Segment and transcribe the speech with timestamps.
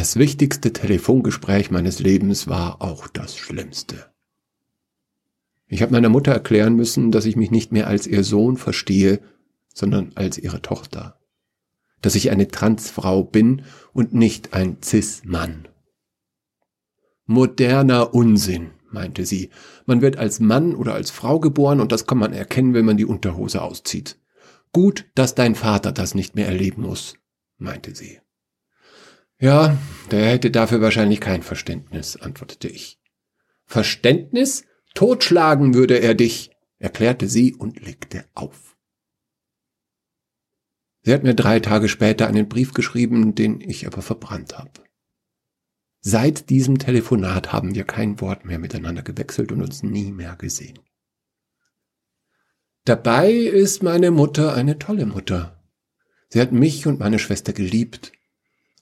[0.00, 4.06] Das wichtigste Telefongespräch meines Lebens war auch das schlimmste.
[5.66, 9.20] Ich habe meiner Mutter erklären müssen, dass ich mich nicht mehr als ihr Sohn verstehe,
[9.74, 11.20] sondern als ihre Tochter.
[12.00, 13.60] Dass ich eine Transfrau bin
[13.92, 15.68] und nicht ein Cis-Mann.
[17.26, 19.50] Moderner Unsinn, meinte sie.
[19.84, 22.96] Man wird als Mann oder als Frau geboren und das kann man erkennen, wenn man
[22.96, 24.18] die Unterhose auszieht.
[24.72, 27.16] Gut, dass dein Vater das nicht mehr erleben muss,
[27.58, 28.18] meinte sie.
[29.40, 29.78] Ja,
[30.10, 33.00] der hätte dafür wahrscheinlich kein Verständnis, antwortete ich.
[33.64, 34.64] Verständnis?
[34.94, 38.76] Totschlagen würde er dich, erklärte sie und legte auf.
[41.02, 44.84] Sie hat mir drei Tage später einen Brief geschrieben, den ich aber verbrannt habe.
[46.00, 50.78] Seit diesem Telefonat haben wir kein Wort mehr miteinander gewechselt und uns nie mehr gesehen.
[52.84, 55.62] Dabei ist meine Mutter eine tolle Mutter.
[56.28, 58.12] Sie hat mich und meine Schwester geliebt.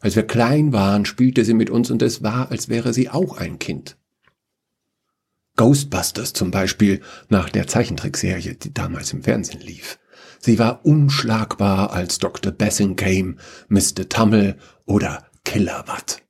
[0.00, 3.36] Als wir klein waren, spielte sie mit uns und es war, als wäre sie auch
[3.36, 3.96] ein Kind.
[5.56, 9.98] Ghostbusters zum Beispiel nach der Zeichentrickserie, die damals im Fernsehen lief.
[10.38, 12.52] Sie war unschlagbar als Dr.
[12.52, 13.36] Bassingame,
[13.68, 14.08] Mr.
[14.08, 16.22] Tummel oder Killerwatt.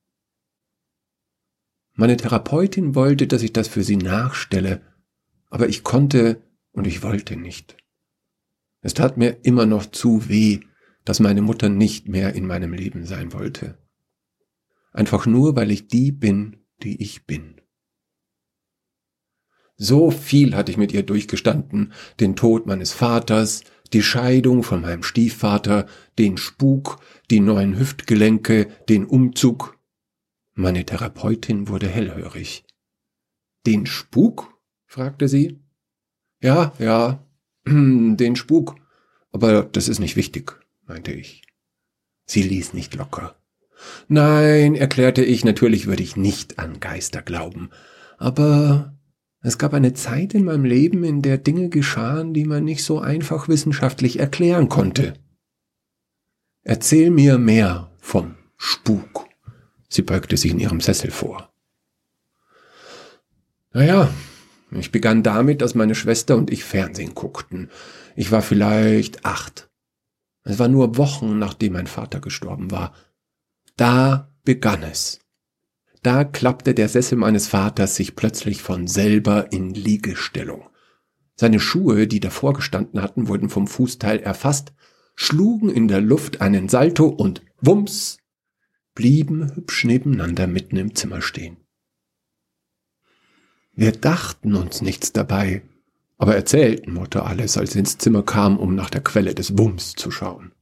[1.93, 4.81] Meine Therapeutin wollte, dass ich das für sie nachstelle,
[5.51, 7.77] aber ich konnte und ich wollte nicht.
[8.81, 10.61] Es tat mir immer noch zu weh,
[11.09, 13.79] dass meine Mutter nicht mehr in meinem Leben sein wollte.
[14.93, 17.63] Einfach nur, weil ich die bin, die ich bin.
[19.77, 23.65] So viel hatte ich mit ihr durchgestanden, den Tod meines Vaters,
[23.95, 25.87] die Scheidung von meinem Stiefvater,
[26.19, 29.79] den Spuk, die neuen Hüftgelenke, den Umzug.
[30.53, 32.67] Meine Therapeutin wurde hellhörig.
[33.65, 34.61] Den Spuk?
[34.85, 35.59] fragte sie.
[36.43, 37.27] Ja, ja,
[37.67, 38.75] den Spuk.
[39.33, 40.58] Aber das ist nicht wichtig,
[40.89, 41.43] meinte ich.
[42.27, 43.37] Sie ließ nicht locker.
[44.09, 47.71] Nein, erklärte ich, natürlich würde ich nicht an Geister glauben.
[48.19, 48.99] Aber
[49.41, 52.99] es gab eine Zeit in meinem Leben, in der Dinge geschahen, die man nicht so
[52.99, 55.15] einfach wissenschaftlich erklären konnte.
[56.65, 59.27] Erzähl mir mehr vom Spuk.
[59.89, 61.53] Sie beugte sich in ihrem Sessel vor.
[63.73, 64.11] Naja,
[64.73, 67.71] ich begann damit, dass meine Schwester und ich Fernsehen guckten.
[68.17, 69.68] Ich war vielleicht acht.
[70.49, 72.95] Es war nur Wochen, nachdem mein Vater gestorben war.
[73.77, 75.21] Da begann es.
[76.03, 80.71] Da klappte der Sessel meines Vaters sich plötzlich von selber in Liegestellung.
[81.35, 84.73] Seine Schuhe, die davor gestanden hatten, wurden vom Fußteil erfasst,
[85.17, 88.17] schlugen in der Luft einen Salto und wumms
[88.95, 91.59] blieben hübsch nebeneinander mitten im Zimmer stehen.
[93.75, 95.63] Wir dachten uns nichts dabei,
[96.19, 99.95] aber erzählten Mutter alles, als sie ins Zimmer kam, um nach der Quelle des Wumms
[99.95, 100.53] zu schauen.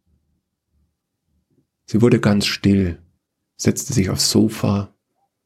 [1.86, 3.02] Sie wurde ganz still,
[3.56, 4.94] setzte sich aufs Sofa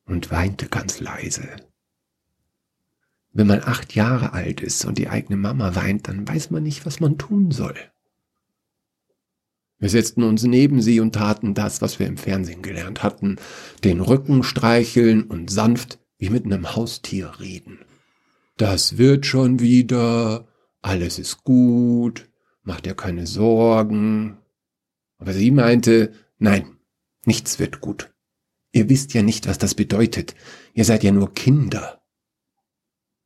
[0.05, 1.49] und weinte ganz leise.
[3.33, 6.85] Wenn man acht Jahre alt ist und die eigene Mama weint, dann weiß man nicht,
[6.85, 7.77] was man tun soll.
[9.79, 13.37] Wir setzten uns neben sie und taten das, was wir im Fernsehen gelernt hatten,
[13.85, 17.79] den Rücken streicheln und sanft wie mit einem Haustier reden.
[18.61, 20.47] Das wird schon wieder,
[20.83, 22.29] alles ist gut,
[22.63, 24.37] macht dir keine Sorgen.
[25.17, 26.77] Aber sie meinte, nein,
[27.25, 28.13] nichts wird gut.
[28.73, 30.35] Ihr wisst ja nicht, was das bedeutet.
[30.75, 32.03] Ihr seid ja nur Kinder.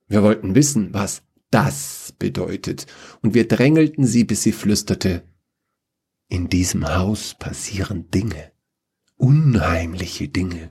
[0.07, 2.87] Wir wollten wissen, was das bedeutet,
[3.21, 5.25] und wir drängelten sie, bis sie flüsterte,
[6.29, 8.53] in diesem Haus passieren Dinge,
[9.17, 10.71] unheimliche Dinge.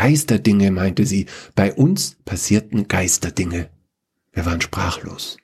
[0.00, 3.68] Geisterdinge, meinte sie, bei uns passierten Geisterdinge.
[4.32, 5.36] Wir waren sprachlos.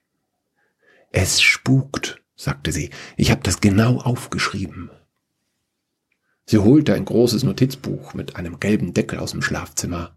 [1.12, 4.88] Es spukt, sagte sie, ich habe das genau aufgeschrieben.
[6.46, 10.16] Sie holte ein großes Notizbuch mit einem gelben Deckel aus dem Schlafzimmer.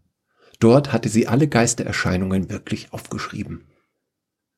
[0.60, 3.66] Dort hatte sie alle Geistererscheinungen wirklich aufgeschrieben.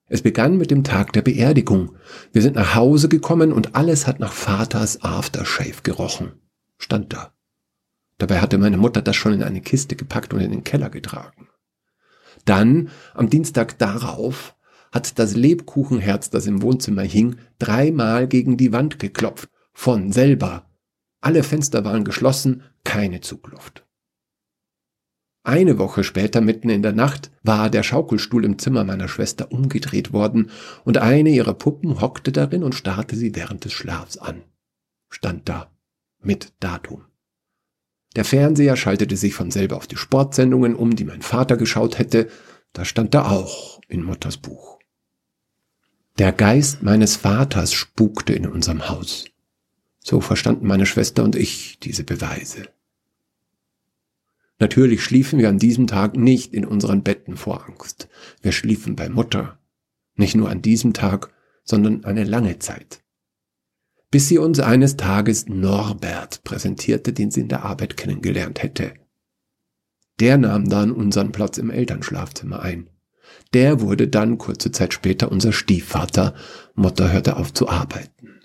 [0.06, 1.96] Es begann mit dem Tag der Beerdigung.
[2.32, 6.34] Wir sind nach Hause gekommen und alles hat nach Vaters Aftershave gerochen.
[6.78, 7.34] Stand da.
[8.22, 11.48] Dabei hatte meine Mutter das schon in eine Kiste gepackt und in den Keller getragen.
[12.46, 14.56] Dann, am Dienstag darauf,
[14.92, 19.50] hat das Lebkuchenherz, das im Wohnzimmer hing, dreimal gegen die Wand geklopft.
[19.74, 20.70] Von selber.
[21.20, 23.88] Alle Fenster waren geschlossen, keine Zugluft.
[25.42, 30.14] Eine Woche später, mitten in der Nacht, war der Schaukelstuhl im Zimmer meiner Schwester umgedreht
[30.14, 30.52] worden
[30.86, 34.44] und eine ihrer Puppen hockte darin und starrte sie während des Schlafs an.
[35.10, 35.72] Stand da.
[36.22, 37.06] Mit Datum.
[38.16, 42.30] Der Fernseher schaltete sich von selber auf die Sportsendungen um, die mein Vater geschaut hätte.
[42.74, 44.80] Da stand da auch in Mutters Buch.
[46.18, 49.26] Der Geist meines Vaters spukte in unserem Haus.
[50.00, 52.68] So verstanden meine Schwester und ich diese Beweise.
[54.60, 58.10] Natürlich schliefen wir an diesem Tag nicht in unseren Betten vor Angst.
[58.42, 59.58] Wir schliefen bei Mutter.
[60.16, 63.02] Nicht nur an diesem Tag, sondern eine lange Zeit.
[64.12, 68.94] Bis sie uns eines Tages Norbert präsentierte, den sie in der Arbeit kennengelernt hätte.
[70.20, 72.90] Der nahm dann unseren Platz im Elternschlafzimmer ein.
[73.54, 76.36] Der wurde dann kurze Zeit später unser Stiefvater.
[76.76, 78.42] Mutter hörte auf zu arbeiten.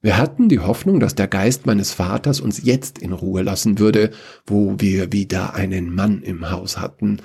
[0.00, 4.10] Wir hatten die Hoffnung, dass der Geist meines Vaters uns jetzt in Ruhe lassen würde,
[4.44, 7.22] wo wir wieder einen Mann im Haus hatten,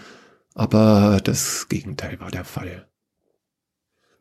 [0.53, 2.87] aber das Gegenteil war der Fall.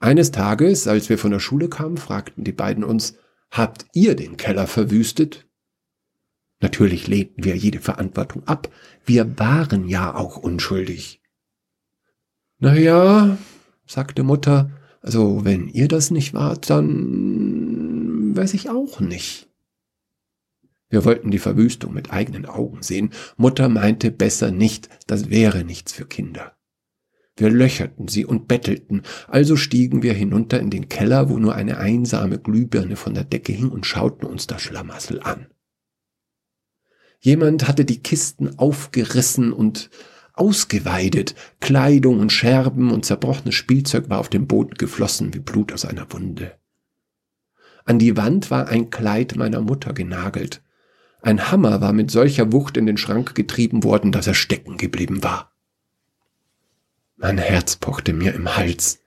[0.01, 3.17] Eines Tages, als wir von der Schule kamen, fragten die beiden uns,
[3.51, 5.47] Habt ihr den Keller verwüstet?
[6.61, 8.69] Natürlich lehnten wir jede Verantwortung ab,
[9.05, 11.23] wir waren ja auch unschuldig.
[12.59, 13.39] Na ja,
[13.87, 19.49] sagte Mutter, also wenn ihr das nicht wart, dann weiß ich auch nicht.
[20.91, 23.11] Wir wollten die Verwüstung mit eigenen Augen sehen.
[23.37, 26.58] Mutter meinte besser nicht, das wäre nichts für Kinder.
[27.39, 31.79] Wir löcherten sie und bettelten, also stiegen wir hinunter in den Keller, wo nur eine
[31.79, 35.47] einsame Glühbirne von der Decke hing und schauten uns das Schlamassel an.
[37.21, 39.91] Jemand hatte die Kisten aufgerissen und
[40.33, 41.35] ausgeweidet.
[41.61, 46.13] Kleidung und Scherben und zerbrochenes Spielzeug war auf dem Boden geflossen wie Blut aus einer
[46.13, 46.59] Wunde.
[47.85, 50.63] An die Wand war ein Kleid meiner Mutter genagelt.
[51.23, 55.23] Ein Hammer war mit solcher Wucht in den Schrank getrieben worden, dass er stecken geblieben
[55.23, 55.58] war.
[57.19, 59.01] Mein Herz pochte mir im Hals.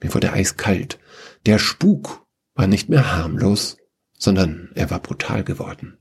[0.00, 1.00] Mir wurde eiskalt.
[1.46, 2.24] Der Spuk
[2.54, 3.76] war nicht mehr harmlos,
[4.16, 5.98] sondern er war brutal geworden.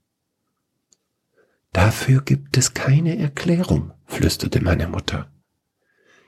[1.74, 5.32] Dafür gibt es keine Erklärung, flüsterte meine Mutter.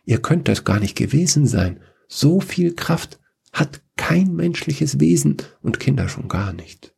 [0.05, 1.81] Ihr könnt das gar nicht gewesen sein.
[2.07, 3.19] So viel Kraft
[3.53, 6.95] hat kein menschliches Wesen und Kinder schon gar nicht.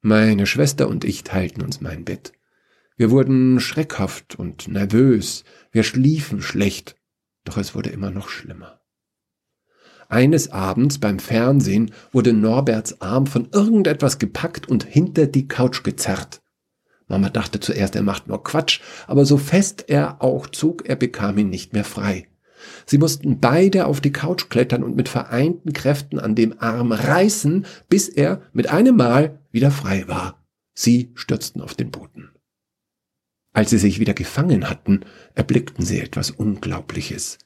[0.00, 2.32] Meine Schwester und ich teilten uns mein Bett.
[3.02, 6.94] Wir wurden schreckhaft und nervös, wir schliefen schlecht,
[7.42, 8.80] doch es wurde immer noch schlimmer.
[10.08, 16.42] Eines Abends beim Fernsehen wurde Norberts Arm von irgendetwas gepackt und hinter die Couch gezerrt.
[17.08, 21.38] Mama dachte zuerst, er macht nur Quatsch, aber so fest er auch zog, er bekam
[21.38, 22.28] ihn nicht mehr frei.
[22.86, 27.66] Sie mussten beide auf die Couch klettern und mit vereinten Kräften an dem Arm reißen,
[27.88, 30.46] bis er mit einem Mal wieder frei war.
[30.72, 32.30] Sie stürzten auf den Boden.
[33.52, 35.00] Als sie sich wieder gefangen hatten,
[35.34, 37.38] erblickten sie etwas Unglaubliches.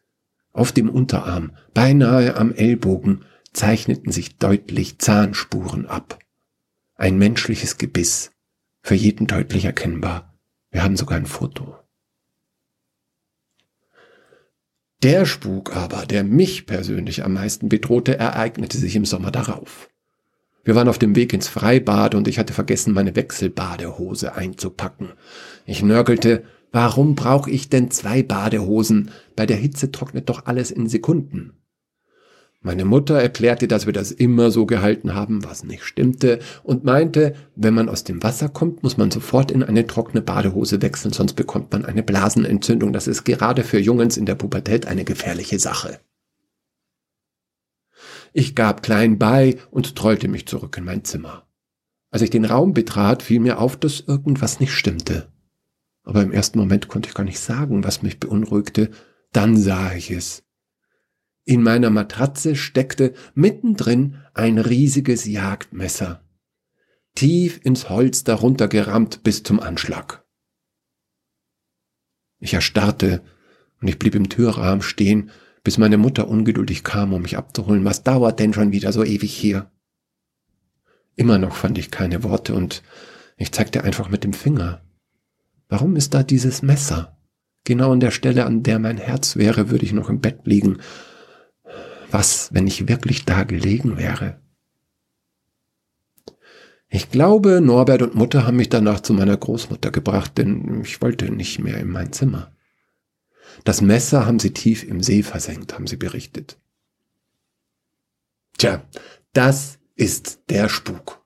[0.52, 6.18] Auf dem Unterarm, beinahe am Ellbogen, zeichneten sich deutlich Zahnspuren ab.
[6.94, 8.30] Ein menschliches Gebiss,
[8.82, 10.34] für jeden deutlich erkennbar.
[10.70, 11.76] Wir haben sogar ein Foto.
[15.02, 19.88] Der Spuk aber, der mich persönlich am meisten bedrohte, ereignete sich im Sommer darauf.
[20.64, 25.12] Wir waren auf dem Weg ins Freibad und ich hatte vergessen, meine Wechselbadehose einzupacken.
[25.66, 29.10] Ich nörgelte, Warum brauche ich denn zwei Badehosen?
[29.34, 31.54] Bei der Hitze trocknet doch alles in Sekunden.
[32.60, 37.34] Meine Mutter erklärte, dass wir das immer so gehalten haben, was nicht stimmte, und meinte,
[37.54, 41.32] wenn man aus dem Wasser kommt, muss man sofort in eine trockene Badehose wechseln, sonst
[41.32, 42.92] bekommt man eine Blasenentzündung.
[42.92, 46.00] Das ist gerade für Jungens in der Pubertät eine gefährliche Sache.
[48.34, 51.46] Ich gab klein bei und trollte mich zurück in mein Zimmer.
[52.10, 55.28] Als ich den Raum betrat, fiel mir auf, dass irgendwas nicht stimmte
[56.06, 58.90] aber im ersten Moment konnte ich gar nicht sagen, was mich beunruhigte.
[59.32, 60.44] Dann sah ich es.
[61.44, 66.24] In meiner Matratze steckte mittendrin ein riesiges Jagdmesser,
[67.14, 70.24] tief ins Holz darunter gerammt bis zum Anschlag.
[72.38, 73.22] Ich erstarrte
[73.80, 75.30] und ich blieb im Türrahmen stehen,
[75.64, 77.84] bis meine Mutter ungeduldig kam, um mich abzuholen.
[77.84, 79.72] Was dauert denn schon wieder so ewig hier?
[81.16, 82.84] Immer noch fand ich keine Worte und
[83.36, 84.85] ich zeigte einfach mit dem Finger.
[85.68, 87.16] Warum ist da dieses Messer?
[87.64, 90.78] Genau an der Stelle, an der mein Herz wäre, würde ich noch im Bett liegen.
[92.10, 94.40] Was, wenn ich wirklich da gelegen wäre?
[96.88, 101.32] Ich glaube, Norbert und Mutter haben mich danach zu meiner Großmutter gebracht, denn ich wollte
[101.32, 102.52] nicht mehr in mein Zimmer.
[103.64, 106.58] Das Messer haben sie tief im See versenkt, haben sie berichtet.
[108.58, 108.84] Tja,
[109.32, 111.25] das ist der Spuk.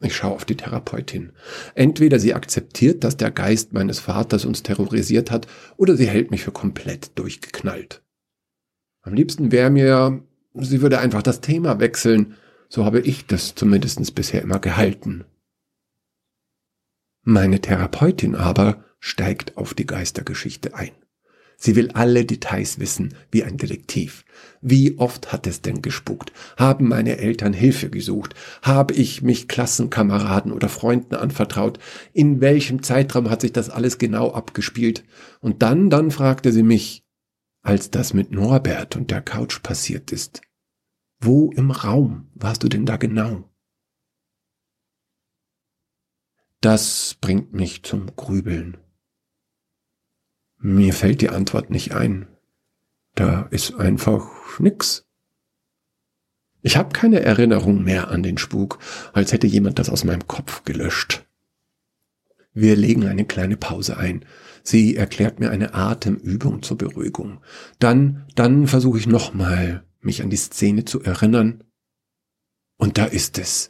[0.00, 1.32] Ich schaue auf die Therapeutin.
[1.74, 6.42] Entweder sie akzeptiert, dass der Geist meines Vaters uns terrorisiert hat, oder sie hält mich
[6.42, 8.02] für komplett durchgeknallt.
[9.02, 10.22] Am liebsten wäre mir,
[10.54, 12.34] sie würde einfach das Thema wechseln.
[12.68, 15.24] So habe ich das zumindest bisher immer gehalten.
[17.22, 20.92] Meine Therapeutin aber steigt auf die Geistergeschichte ein.
[21.56, 24.24] Sie will alle Details wissen, wie ein Detektiv.
[24.60, 26.32] Wie oft hat es denn gespukt?
[26.56, 28.34] Haben meine Eltern Hilfe gesucht?
[28.62, 31.78] Habe ich mich Klassenkameraden oder Freunden anvertraut?
[32.12, 35.04] In welchem Zeitraum hat sich das alles genau abgespielt?
[35.40, 37.04] Und dann, dann fragte sie mich,
[37.62, 40.42] als das mit Norbert und der Couch passiert ist.
[41.20, 43.50] Wo im Raum warst du denn da genau?
[46.60, 48.76] Das bringt mich zum Grübeln.
[50.66, 52.26] Mir fällt die Antwort nicht ein.
[53.14, 55.06] Da ist einfach nix.
[56.60, 58.80] Ich habe keine Erinnerung mehr an den Spuk,
[59.12, 61.24] als hätte jemand das aus meinem Kopf gelöscht.
[62.52, 64.24] Wir legen eine kleine Pause ein.
[64.64, 67.40] Sie erklärt mir eine Atemübung zur Beruhigung.
[67.78, 71.62] Dann, dann versuche ich nochmal, mich an die Szene zu erinnern.
[72.76, 73.68] Und da ist es.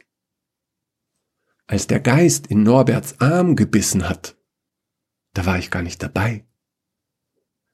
[1.67, 4.35] Als der Geist in Norberts Arm gebissen hat,
[5.35, 6.43] da war ich gar nicht dabei.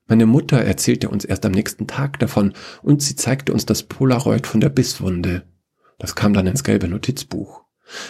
[0.08, 4.48] Meine Mutter erzählte uns erst am nächsten Tag davon und sie zeigte uns das Polaroid
[4.48, 5.44] von der Bisswunde.
[5.98, 7.64] Das kam dann ins gelbe Notizbuch.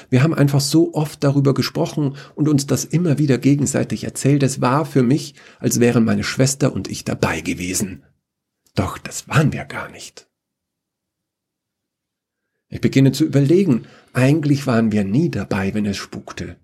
[0.10, 4.44] Wir haben einfach so oft darüber gesprochen und uns das immer wieder gegenseitig erzählt.
[4.44, 8.04] Es war für mich, als wären meine Schwester und ich dabei gewesen.
[8.76, 10.28] Doch das waren wir gar nicht.
[12.70, 16.58] Ich beginne zu überlegen, eigentlich waren wir nie dabei, wenn es spukte.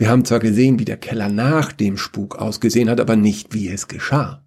[0.00, 3.68] Wir haben zwar gesehen, wie der Keller nach dem Spuk ausgesehen hat, aber nicht, wie
[3.68, 4.42] es geschah.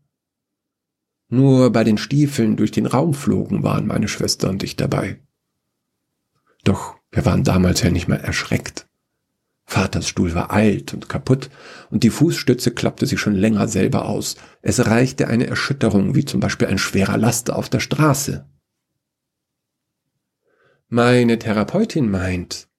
[1.30, 5.20] Nur bei den Stiefeln durch den Raum flogen waren meine Schwester und ich dabei.
[6.64, 8.88] Doch wir waren damals ja nicht mal erschreckt.
[9.66, 11.52] Vaters Stuhl war alt und kaputt,
[11.92, 14.38] und die Fußstütze klappte sich schon länger selber aus.
[14.64, 18.50] Es reichte eine Erschütterung, wie zum Beispiel ein schwerer Laster auf der Straße.
[20.90, 22.70] Meine Therapeutin meint,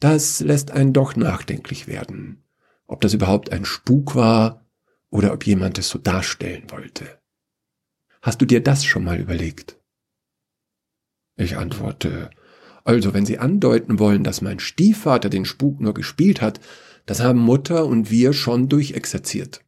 [0.00, 2.44] das lässt einen doch nachdenklich werden,
[2.86, 4.66] ob das überhaupt ein Spuk war
[5.10, 7.18] oder ob jemand es so darstellen wollte.
[8.22, 9.78] Hast du dir das schon mal überlegt?
[11.36, 12.30] Ich antworte,
[12.84, 16.60] also wenn Sie andeuten wollen, dass mein Stiefvater den Spuk nur gespielt hat,
[17.06, 19.64] das haben Mutter und wir schon durchexerziert.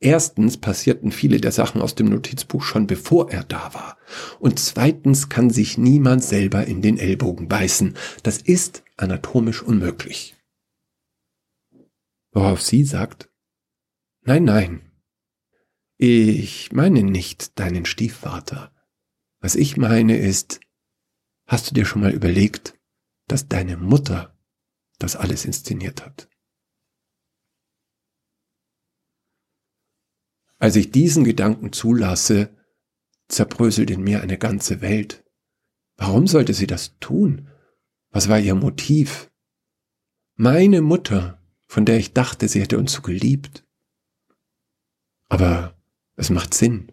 [0.00, 3.98] Erstens passierten viele der Sachen aus dem Notizbuch schon bevor er da war.
[4.38, 7.94] Und zweitens kann sich niemand selber in den Ellbogen beißen.
[8.22, 10.36] Das ist anatomisch unmöglich.
[12.30, 13.28] Worauf sie sagt,
[14.22, 14.88] nein, nein,
[15.96, 18.72] ich meine nicht deinen Stiefvater.
[19.40, 20.60] Was ich meine ist,
[21.46, 22.78] hast du dir schon mal überlegt,
[23.26, 24.38] dass deine Mutter
[25.00, 26.27] das alles inszeniert hat?
[30.58, 32.50] Als ich diesen Gedanken zulasse,
[33.28, 35.24] zerbröselt in mir eine ganze Welt.
[35.96, 37.48] Warum sollte sie das tun?
[38.10, 39.30] Was war ihr Motiv?
[40.34, 43.64] Meine Mutter, von der ich dachte, sie hätte uns so geliebt.
[45.28, 45.76] Aber
[46.16, 46.92] es macht Sinn.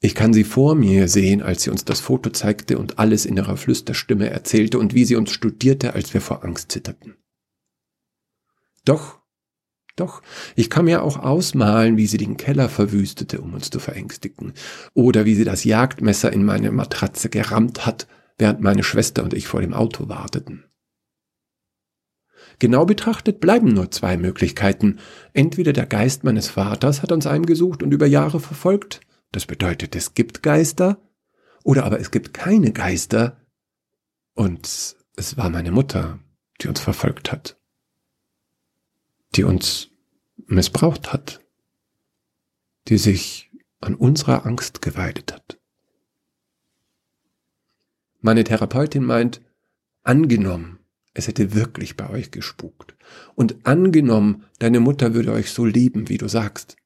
[0.00, 3.36] Ich kann sie vor mir sehen, als sie uns das Foto zeigte und alles in
[3.36, 7.16] ihrer Flüsterstimme erzählte und wie sie uns studierte, als wir vor Angst zitterten.
[8.84, 9.17] Doch
[10.00, 10.22] doch,
[10.56, 14.52] ich kann mir auch ausmalen, wie sie den Keller verwüstete, um uns zu verängstigen,
[14.94, 18.06] oder wie sie das Jagdmesser in meine Matratze gerammt hat,
[18.38, 20.64] während meine Schwester und ich vor dem Auto warteten.
[22.58, 24.98] Genau betrachtet bleiben nur zwei Möglichkeiten.
[25.32, 29.00] Entweder der Geist meines Vaters hat uns heimgesucht und über Jahre verfolgt,
[29.30, 31.00] das bedeutet, es gibt Geister,
[31.62, 33.40] oder aber es gibt keine Geister,
[34.34, 36.20] und es war meine Mutter,
[36.60, 37.58] die uns verfolgt hat
[39.34, 39.87] die uns
[40.48, 41.40] missbraucht hat,
[42.88, 43.50] die sich
[43.80, 45.60] an unserer Angst geweidet hat.
[48.20, 49.40] Meine Therapeutin meint,
[50.02, 50.80] angenommen,
[51.14, 52.96] es hätte wirklich bei euch gespukt
[53.34, 56.76] und angenommen, deine Mutter würde euch so lieben, wie du sagst,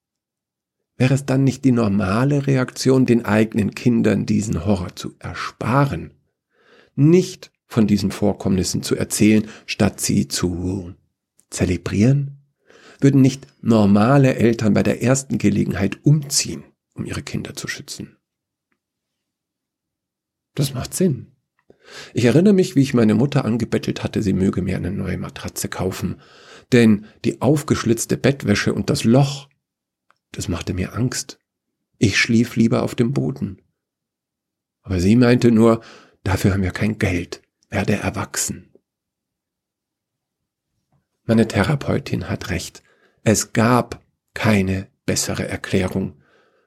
[0.97, 6.13] wäre es dann nicht die normale Reaktion, den eigenen Kindern diesen Horror zu ersparen,
[6.95, 10.95] nicht von diesen Vorkommnissen zu erzählen, statt sie zu
[11.49, 12.42] zelebrieren?
[13.03, 16.63] Würden nicht normale Eltern bei der ersten Gelegenheit umziehen,
[16.95, 18.17] um ihre Kinder zu schützen?
[20.55, 21.33] Das macht Sinn.
[22.15, 25.69] Ich erinnere mich, wie ich meine Mutter angebettelt hatte, sie möge mir eine neue Matratze
[25.69, 26.21] kaufen,
[26.71, 29.49] denn die aufgeschlitzte Bettwäsche und das Loch,
[30.31, 31.41] das machte mir Angst.
[31.99, 33.63] Ich schlief lieber auf dem Boden.
[34.83, 35.83] Aber sie meinte nur,
[36.23, 38.73] dafür haben wir kein Geld, werde erwachsen.
[41.25, 42.85] Meine Therapeutin hat recht.
[43.25, 46.21] Es gab keine bessere Erklärung.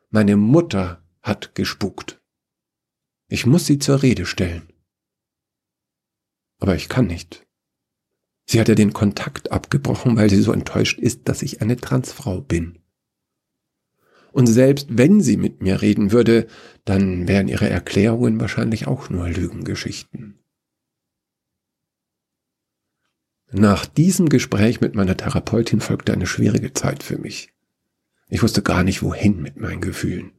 [0.09, 2.21] Meine Mutter hat gespukt.
[3.27, 4.71] Ich muss sie zur Rede stellen.
[6.59, 7.45] Aber ich kann nicht.
[8.45, 12.39] Sie hat ja den Kontakt abgebrochen, weil sie so enttäuscht ist, dass ich eine Transfrau
[12.39, 12.79] bin.
[14.31, 16.47] Und selbst wenn sie mit mir reden würde,
[16.85, 20.39] dann wären ihre Erklärungen wahrscheinlich auch nur Lügengeschichten.
[23.57, 27.53] Nach diesem Gespräch mit meiner Therapeutin folgte eine schwierige Zeit für mich.
[28.27, 30.31] Ich wusste gar nicht, wohin mit meinen Gefühlen.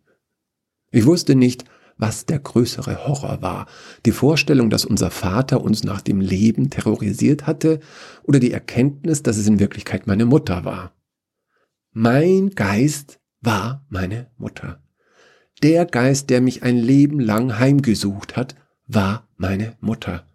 [0.90, 1.64] Ich wusste nicht,
[1.96, 3.68] was der größere Horror war.
[4.04, 7.80] Die Vorstellung, dass unser Vater uns nach dem Leben terrorisiert hatte
[8.24, 10.92] oder die Erkenntnis, dass es in Wirklichkeit meine Mutter war.
[11.92, 14.82] Mein Geist war meine Mutter.
[15.62, 18.56] Der Geist, der mich ein Leben lang heimgesucht hat,
[18.86, 20.26] war meine Mutter.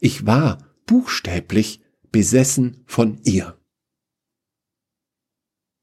[0.00, 1.80] Ich war buchstäblich
[2.10, 3.56] besessen von ihr.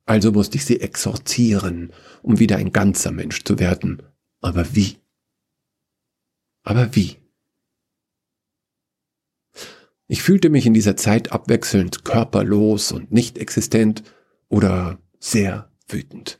[0.05, 4.03] Also musste ich sie exorzieren, um wieder ein ganzer Mensch zu werden.
[4.41, 4.97] Aber wie?
[6.63, 7.17] Aber wie?
[10.07, 14.03] Ich fühlte mich in dieser Zeit abwechselnd körperlos und nicht existent
[14.49, 16.37] oder sehr wütend.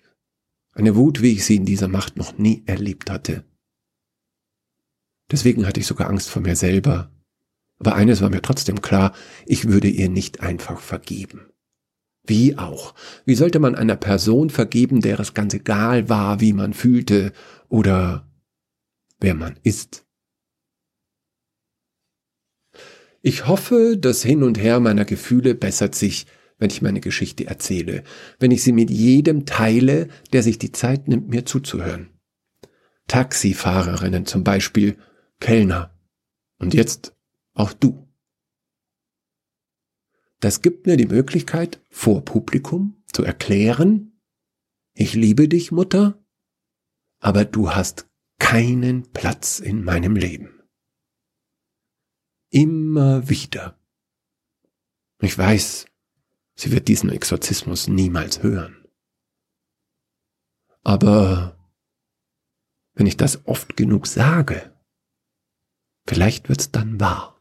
[0.71, 3.45] Eine Wut, wie ich sie in dieser Macht noch nie erlebt hatte.
[5.31, 7.11] Deswegen hatte ich sogar Angst vor mir selber.
[7.79, 9.13] Aber eines war mir trotzdem klar,
[9.45, 11.47] ich würde ihr nicht einfach vergeben.
[12.27, 12.95] Wie auch?
[13.25, 17.33] Wie sollte man einer Person vergeben, der es ganz egal war, wie man fühlte
[17.69, 18.27] oder
[19.19, 20.05] wer man ist?
[23.21, 26.27] Ich hoffe, das Hin und Her meiner Gefühle bessert sich,
[26.57, 28.03] wenn ich meine Geschichte erzähle,
[28.39, 32.11] wenn ich sie mit jedem teile, der sich die Zeit nimmt, mir zuzuhören.
[33.07, 34.97] Taxifahrerinnen zum Beispiel,
[35.39, 35.97] Kellner.
[36.59, 37.14] Und jetzt
[37.55, 38.07] auch du.
[40.39, 44.11] Das gibt mir die Möglichkeit, vor Publikum zu erklären,
[44.93, 46.23] ich liebe dich, Mutter,
[47.19, 48.07] aber du hast
[48.39, 50.61] keinen Platz in meinem Leben.
[52.49, 53.77] Immer wieder.
[55.19, 55.85] Ich weiß,
[56.55, 58.85] sie wird diesen Exorzismus niemals hören.
[60.83, 61.57] Aber
[62.93, 64.73] wenn ich das oft genug sage,
[66.07, 67.34] vielleicht wird's dann wahr.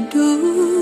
[0.00, 0.77] do.